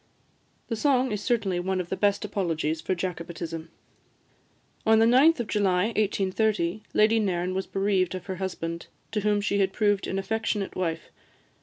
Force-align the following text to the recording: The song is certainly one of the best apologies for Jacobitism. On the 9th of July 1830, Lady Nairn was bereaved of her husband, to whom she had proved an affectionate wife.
The 0.67 0.75
song 0.75 1.11
is 1.11 1.21
certainly 1.21 1.59
one 1.59 1.79
of 1.79 1.89
the 1.89 1.95
best 1.95 2.25
apologies 2.25 2.81
for 2.81 2.95
Jacobitism. 2.95 3.69
On 4.83 4.97
the 4.97 5.05
9th 5.05 5.39
of 5.41 5.45
July 5.47 5.83
1830, 5.89 6.81
Lady 6.95 7.19
Nairn 7.19 7.53
was 7.53 7.67
bereaved 7.67 8.15
of 8.15 8.25
her 8.25 8.37
husband, 8.37 8.87
to 9.11 9.19
whom 9.19 9.41
she 9.41 9.59
had 9.59 9.71
proved 9.73 10.07
an 10.07 10.17
affectionate 10.17 10.75
wife. 10.75 11.11